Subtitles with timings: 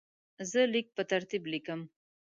[0.51, 1.79] زه لیک په ترتیب لیکم.